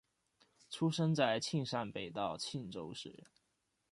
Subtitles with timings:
[0.71, 3.23] 出生在庆尚北道庆州市。